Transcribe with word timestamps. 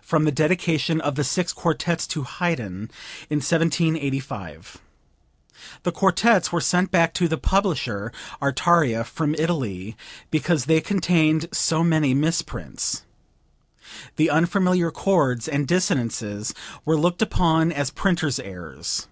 (From 0.00 0.24
the 0.24 0.32
dedication 0.32 0.98
of 1.02 1.14
the 1.14 1.24
Six 1.24 1.52
Quartets 1.52 2.06
to 2.06 2.22
Haydn 2.22 2.88
in 3.28 3.40
1785. 3.40 4.78
The 5.82 5.92
quartets 5.92 6.50
were 6.50 6.60
sent 6.62 6.90
back 6.90 7.12
to 7.12 7.28
the 7.28 7.36
publisher, 7.36 8.12
Artaria, 8.40 9.04
from 9.04 9.34
Italy, 9.34 9.94
because 10.30 10.64
"they 10.64 10.80
contained 10.80 11.48
so 11.52 11.84
many 11.84 12.14
misprints." 12.14 13.02
The 14.16 14.30
unfamiliar 14.30 14.90
chords 14.90 15.46
and 15.48 15.68
dissonances 15.68 16.54
were 16.86 16.96
looked 16.96 17.20
upon 17.20 17.72
as 17.72 17.90
printers' 17.90 18.40
errors. 18.40 19.06